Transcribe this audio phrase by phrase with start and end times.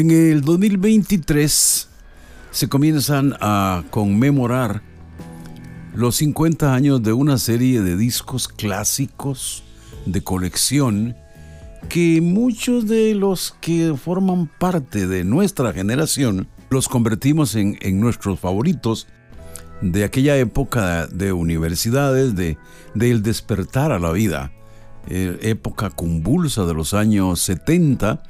[0.00, 1.88] En el 2023
[2.50, 4.80] se comienzan a conmemorar
[5.94, 9.62] los 50 años de una serie de discos clásicos
[10.06, 11.16] de colección
[11.90, 19.06] que muchos de los que forman parte de nuestra generación los convertimos en, nuestros favoritos
[19.82, 22.56] de aquella época de universidades, de,
[22.94, 24.50] despertar a la vida,
[25.08, 28.22] eh, época convulsa de los años 70,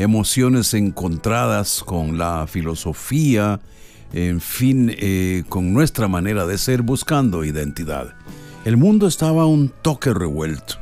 [0.00, 3.60] emociones encontradas con la filosofía,
[4.14, 8.14] en fin, eh, con nuestra manera de ser buscando identidad.
[8.64, 10.76] El mundo estaba un toque revuelto.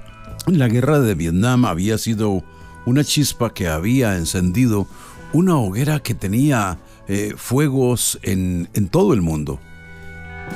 [0.46, 2.44] La guerra de Vietnam había sido
[2.86, 4.86] una chispa que había encendido
[5.32, 6.78] una hoguera que tenía
[7.08, 9.58] eh, fuegos en, en todo el mundo.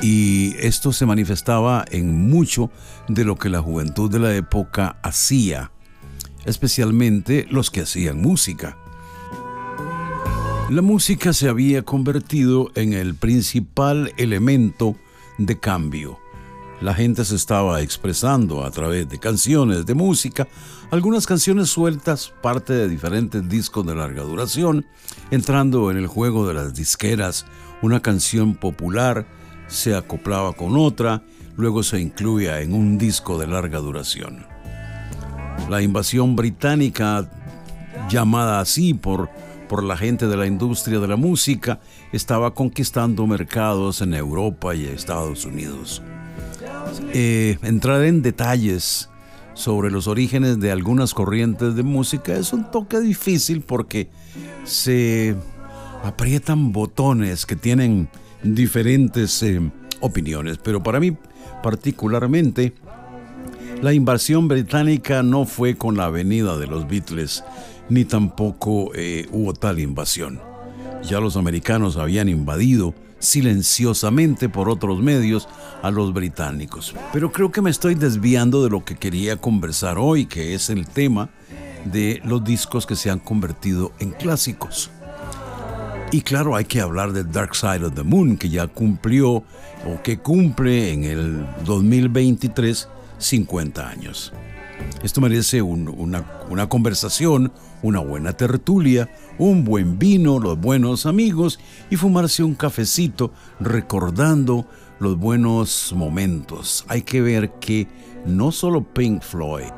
[0.01, 2.71] Y esto se manifestaba en mucho
[3.09, 5.71] de lo que la juventud de la época hacía,
[6.45, 8.77] especialmente los que hacían música.
[10.69, 14.95] La música se había convertido en el principal elemento
[15.37, 16.19] de cambio.
[16.81, 20.47] La gente se estaba expresando a través de canciones de música,
[20.91, 24.85] algunas canciones sueltas, parte de diferentes discos de larga duración,
[25.31, 27.45] entrando en el juego de las disqueras,
[27.81, 29.27] una canción popular
[29.67, 31.23] se acoplaba con otra,
[31.55, 34.52] luego se incluía en un disco de larga duración.
[35.69, 37.29] La invasión británica,
[38.09, 39.29] llamada así por
[39.73, 41.79] por la gente de la industria de la música,
[42.11, 46.03] estaba conquistando mercados en Europa y Estados Unidos.
[47.11, 49.09] Eh, entrar en detalles
[49.55, 54.09] sobre los orígenes de algunas corrientes de música es un toque difícil porque
[54.63, 55.35] se
[56.03, 58.09] aprietan botones que tienen
[58.43, 59.59] diferentes eh,
[60.01, 61.17] opiniones, pero para mí
[61.63, 62.73] particularmente
[63.83, 67.43] la invasión británica no fue con la venida de los Beatles,
[67.89, 70.39] ni tampoco eh, hubo tal invasión.
[71.03, 75.49] Ya los americanos habían invadido silenciosamente por otros medios
[75.81, 76.95] a los británicos.
[77.11, 80.87] Pero creo que me estoy desviando de lo que quería conversar hoy, que es el
[80.87, 81.29] tema
[81.83, 84.91] de los discos que se han convertido en clásicos.
[86.13, 89.43] Y claro, hay que hablar de Dark Side of the Moon, que ya cumplió
[89.85, 92.87] o que cumple en el 2023
[93.17, 94.33] 50 años.
[95.03, 97.51] Esto merece una, una conversación,
[97.81, 101.59] una buena tertulia, un buen vino, los buenos amigos
[101.89, 104.65] y fumarse un cafecito recordando
[104.99, 106.85] los buenos momentos.
[106.87, 107.87] Hay que ver que
[108.25, 109.71] no solo Pink Floyd,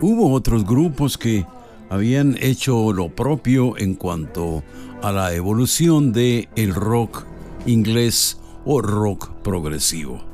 [0.00, 1.44] hubo otros grupos que
[1.90, 4.62] habían hecho lo propio en cuanto
[5.02, 7.24] a la evolución de el rock
[7.66, 10.33] inglés o rock progresivo.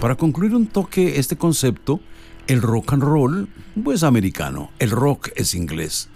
[0.00, 2.00] Para concluir un toque este concepto,
[2.48, 3.48] el rock and roll
[3.82, 6.10] pues americano, el rock es inglés.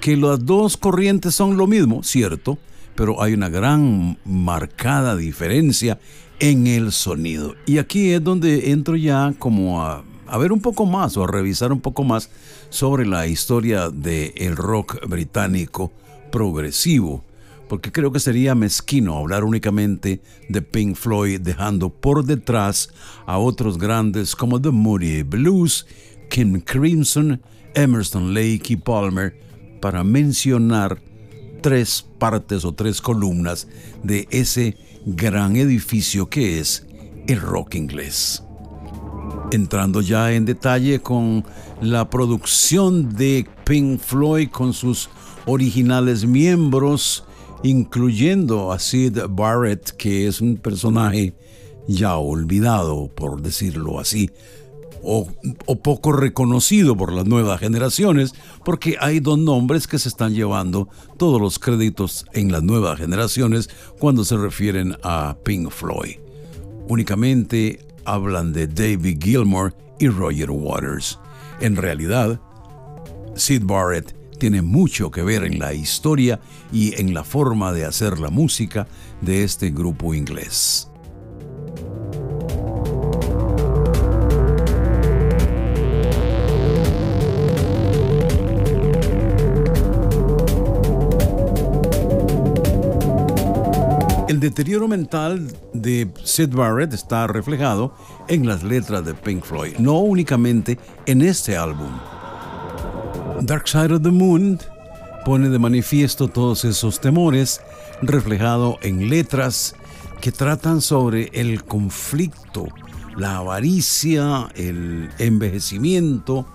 [0.00, 2.58] Que las dos corrientes son lo mismo, cierto,
[2.94, 6.00] pero hay una gran marcada diferencia
[6.38, 7.54] en el sonido.
[7.66, 11.26] Y aquí es donde entro ya como a, a ver un poco más o a
[11.26, 12.30] revisar un poco más
[12.70, 15.92] sobre la historia del rock británico
[16.32, 17.22] progresivo
[17.70, 22.90] porque creo que sería mezquino hablar únicamente de Pink Floyd dejando por detrás
[23.26, 25.86] a otros grandes como The Moody Blues,
[26.30, 27.40] Kim Crimson,
[27.74, 29.38] Emerson Lake y Palmer,
[29.80, 31.00] para mencionar
[31.62, 33.68] tres partes o tres columnas
[34.02, 34.76] de ese
[35.06, 36.84] gran edificio que es
[37.28, 38.42] el rock inglés.
[39.52, 41.44] Entrando ya en detalle con
[41.80, 45.08] la producción de Pink Floyd con sus
[45.46, 47.24] originales miembros,
[47.62, 51.34] incluyendo a Sid Barrett, que es un personaje
[51.86, 54.30] ya olvidado, por decirlo así,
[55.02, 55.26] o,
[55.82, 58.34] poco reconocido por las nuevas generaciones,
[58.64, 63.70] porque hay dos nombres que se están llevando todos los créditos en las nuevas generaciones
[63.98, 66.16] cuando se refieren a Pink Floyd.
[66.88, 71.18] Únicamente hablan de David Gilmour y Roger Waters.
[71.60, 72.40] En realidad,
[73.36, 76.40] Sid Barrett tiene mucho que ver en la historia
[76.72, 78.88] y en la forma de hacer la música
[79.20, 80.88] de este grupo inglés.
[94.26, 97.94] El deterioro mental de Sid Barrett está reflejado
[98.28, 101.90] en las letras de Pink Floyd, no únicamente en este álbum.
[103.42, 104.58] Dark Side of the Moon
[105.24, 107.62] pone de manifiesto todos esos temores
[108.02, 109.74] reflejado en letras
[110.20, 112.68] que tratan sobre el conflicto,
[113.16, 116.46] la avaricia, el envejecimiento,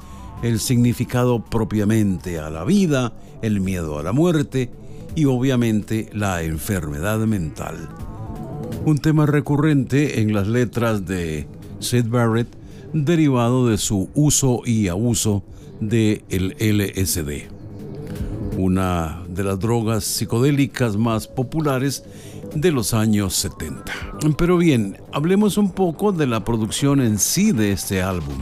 [0.43, 4.69] el significado propiamente a la vida, el miedo a la muerte
[5.15, 7.89] y obviamente la enfermedad mental.
[8.85, 11.47] Un tema recurrente en las letras de
[11.79, 12.47] Sid Barrett
[12.93, 15.43] derivado de su uso y abuso
[15.79, 17.49] de el LSD,
[18.57, 22.03] una de las drogas psicodélicas más populares
[22.55, 23.83] de los años 70.
[24.37, 28.37] Pero bien, hablemos un poco de la producción en sí de este álbum.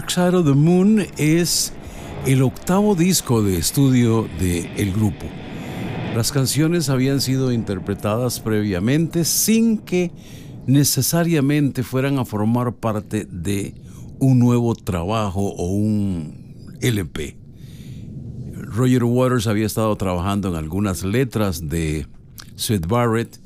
[0.00, 1.74] Dark of the Moon es
[2.24, 5.26] el octavo disco de estudio del el grupo.
[6.16, 10.10] Las canciones habían sido interpretadas previamente sin que
[10.66, 13.74] necesariamente fueran a formar parte de
[14.18, 17.36] un nuevo trabajo o un LP.
[18.54, 22.06] Roger Waters había estado trabajando en algunas letras de
[22.56, 23.38] Sid Barrett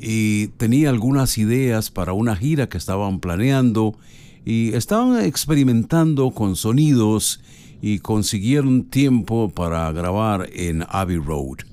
[0.00, 3.98] y tenía algunas ideas para una gira que estaban planeando
[4.44, 7.40] y estaban experimentando con sonidos
[7.80, 11.67] y consiguieron tiempo para grabar en Abbey Road.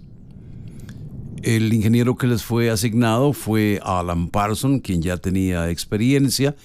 [1.46, 6.56] El ingeniero que les fue asignado fue Alan Parson, quien ya tenía experiencia,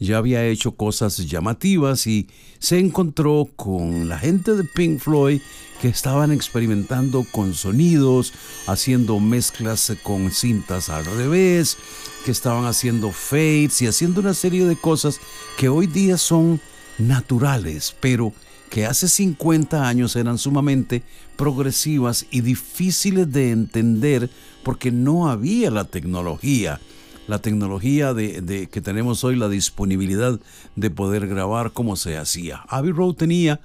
[0.00, 2.26] ya había hecho cosas llamativas y
[2.58, 5.42] se encontró con la gente de Pink Floyd
[5.82, 8.32] que estaban experimentando con sonidos,
[8.66, 11.76] haciendo mezclas con cintas al revés,
[12.24, 15.20] que estaban haciendo fades y haciendo una serie de cosas
[15.58, 16.62] que hoy día son
[16.96, 18.32] naturales, pero
[18.74, 21.04] que hace 50 años eran sumamente
[21.36, 24.30] progresivas y difíciles de entender
[24.64, 26.80] porque no había la tecnología.
[27.28, 30.40] La tecnología de, que tenemos hoy, la disponibilidad
[30.74, 32.64] de poder grabar como se hacía.
[32.66, 33.60] Abbey Road tenía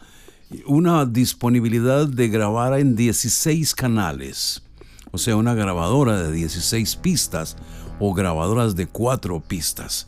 [0.67, 4.61] una disponibilidad de grabar en 16 canales,
[5.09, 7.57] o sea, una grabadora de 16 pistas
[7.99, 10.07] o grabadoras de 4 pistas.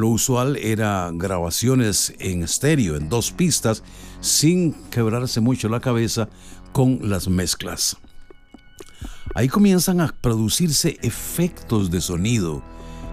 [0.00, 3.82] Lo usual era grabaciones en estéreo, en dos pistas,
[4.22, 6.30] sin quebrarse mucho la cabeza
[6.72, 7.98] con las mezclas.
[9.34, 12.62] Ahí comienzan a producirse efectos de sonido,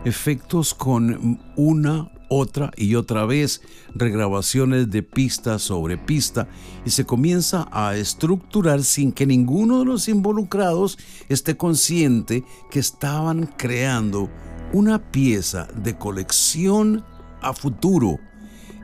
[0.06, 3.62] efectos con una otra y otra vez
[3.94, 6.48] regrabaciones de pista sobre pista
[6.86, 10.98] y se comienza a estructurar sin que ninguno de los involucrados
[11.28, 14.30] esté consciente que estaban creando
[14.74, 17.04] una pieza de colección
[17.42, 18.20] a futuro.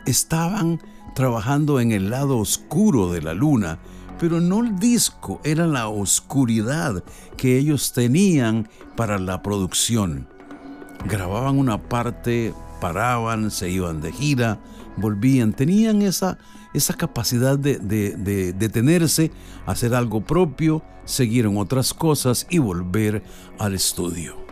[0.05, 0.81] Estaban
[1.15, 3.79] trabajando en el lado oscuro de la luna,
[4.19, 7.03] pero no el disco, era la oscuridad
[7.37, 10.27] que ellos tenían para la producción.
[11.05, 14.59] Grababan una parte paraban, se iban de gira,
[14.97, 16.37] volvían, tenían esa,
[16.73, 19.31] esa capacidad de, de detenerse,
[19.65, 23.23] hacer algo propio, seguir en otras cosas y volver
[23.59, 24.42] al estudio.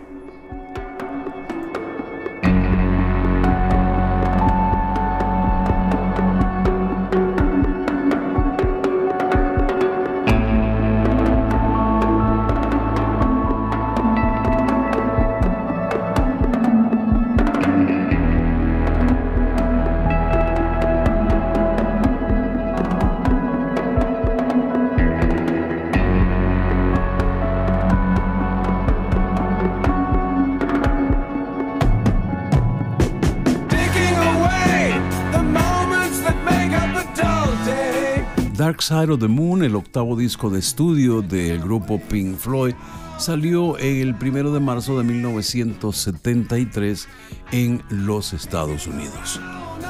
[38.71, 42.73] Dark Side of the Moon, el octavo disco de estudio del grupo Pink Floyd,
[43.17, 47.05] salió el primero de marzo de 1973
[47.51, 49.41] en los Estados Unidos.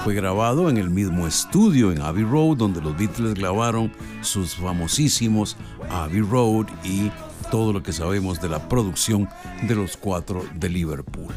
[0.04, 5.58] Fue grabado en el mismo estudio en Abbey Road, donde los Beatles grabaron sus famosísimos
[5.92, 7.12] Abbey Road y
[7.52, 9.30] todo lo que sabemos de la producción
[9.62, 11.32] de los cuatro de Liverpool.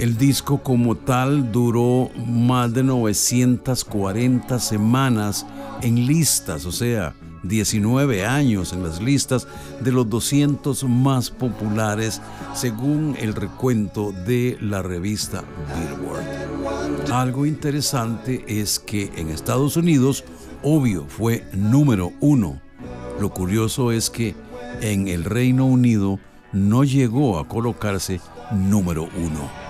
[0.00, 5.46] El disco como tal duró más de 940 semanas
[5.82, 9.46] en listas, o sea, 19 años en las listas
[9.80, 12.20] de los 200 más populares
[12.54, 17.12] según el recuento de la revista Billboard.
[17.12, 20.24] Algo interesante es que en Estados Unidos,
[20.62, 22.60] obvio, fue número uno.
[23.20, 24.34] Lo curioso es que
[24.80, 26.18] en el Reino Unido
[26.52, 28.20] no llegó a colocarse
[28.52, 29.65] número uno.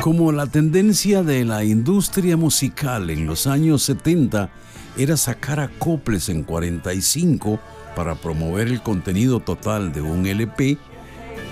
[0.00, 4.50] Como la tendencia de la industria musical en los años 70
[4.96, 7.60] era sacar acoples en 45
[7.94, 10.78] para promover el contenido total de un LP,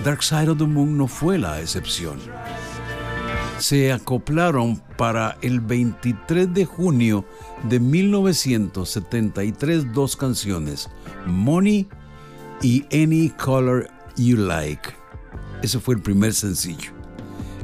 [0.02, 2.18] Dark Side of the Moon no fue la excepción.
[3.58, 7.26] Se acoplaron para el 23 de junio
[7.68, 10.88] de 1973 dos canciones,
[11.26, 11.86] Money
[12.62, 14.88] y Any Color You Like.
[15.60, 16.97] Ese fue el primer sencillo.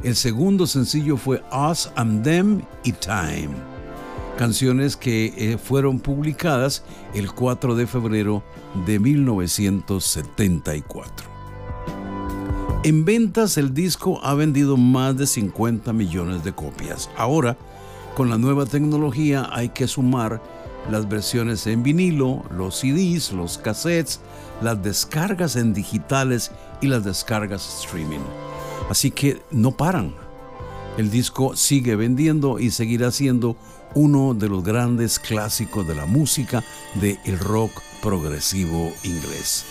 [0.05, 3.49] El segundo sencillo fue Us and Them y Time,
[4.37, 6.83] canciones que eh, fueron publicadas
[7.15, 8.43] el 4 de febrero
[8.85, 11.27] de 1974.
[12.83, 17.09] En ventas el disco ha vendido más de 50 millones de copias.
[17.17, 17.57] Ahora,
[18.13, 20.39] con la nueva tecnología hay que sumar
[20.91, 24.21] las versiones en vinilo, los CDs, los cassettes,
[24.61, 28.21] las descargas en digitales y las descargas streaming.
[28.89, 30.15] Así que no paran.
[30.97, 33.57] El disco sigue vendiendo y seguirá siendo
[33.95, 36.63] uno de los grandes clásicos de la música
[36.95, 39.65] del el rock progresivo inglés.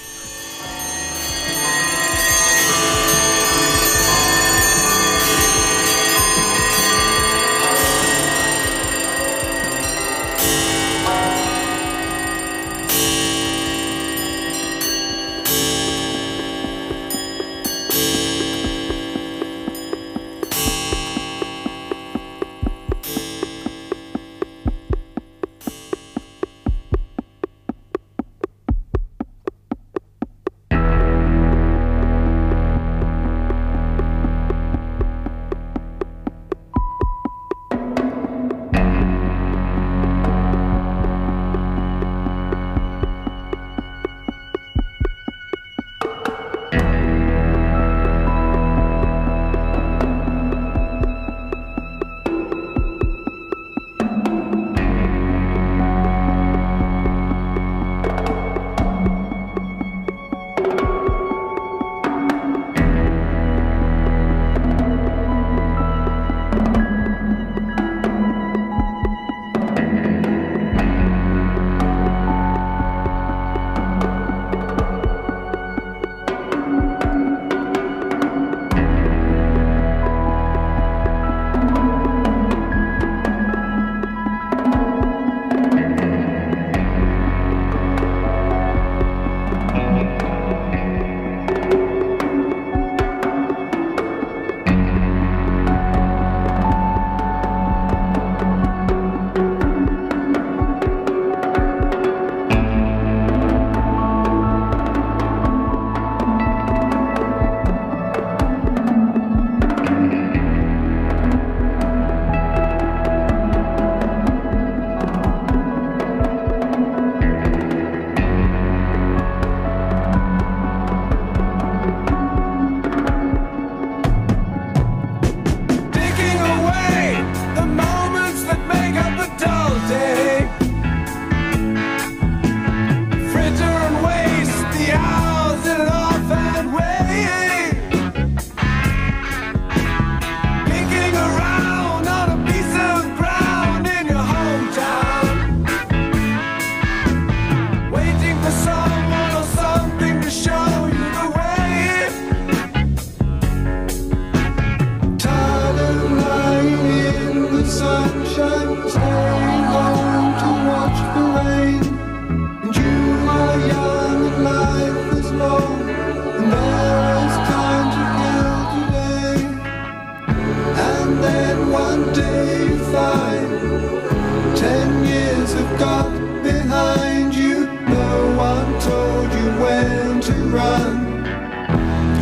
[180.24, 181.22] to run.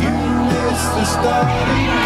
[0.01, 0.11] You
[0.51, 2.02] missed the starting.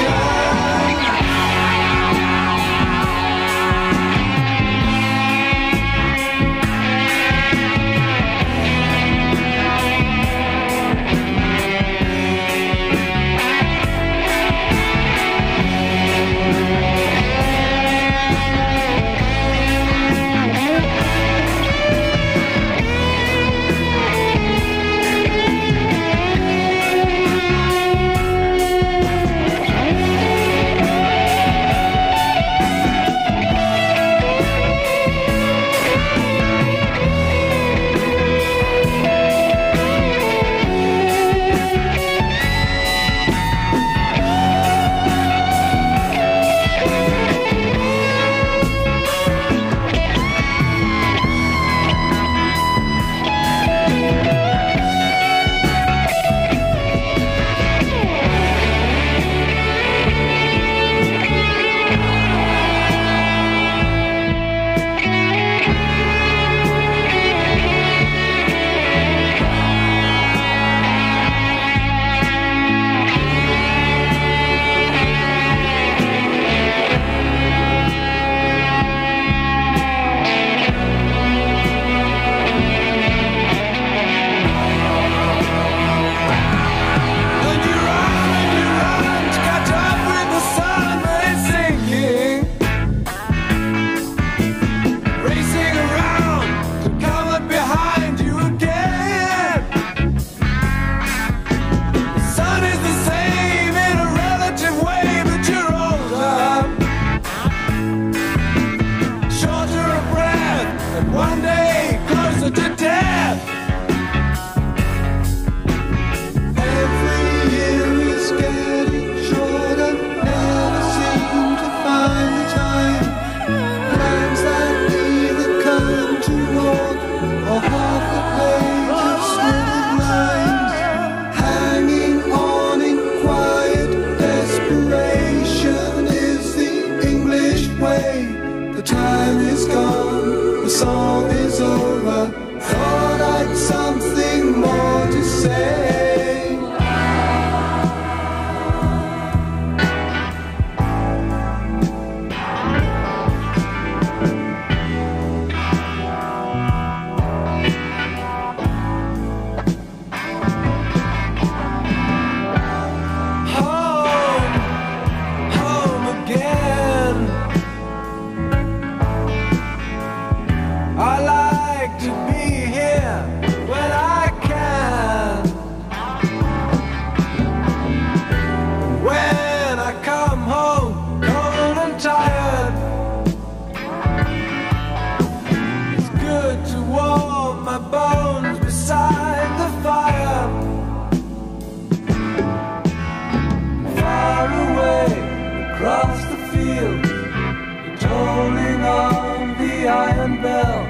[200.48, 200.84] bell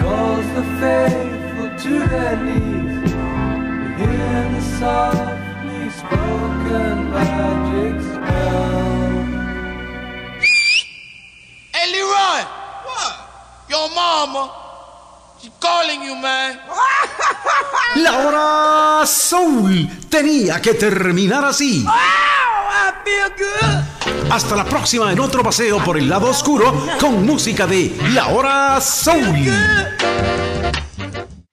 [0.00, 3.12] calls the faithful to their knees.
[4.00, 9.16] Hear the softly spoken magic spell.
[11.74, 12.40] Hey, Leroy!
[12.88, 13.14] What?
[13.72, 14.65] Your mama.
[15.60, 16.60] Calling you, man.
[17.96, 21.84] La hora Soul tenía que terminar así.
[21.86, 24.32] Oh, I feel good.
[24.32, 28.80] Hasta la próxima en otro paseo por el lado oscuro con música de La hora
[28.80, 29.46] Soul.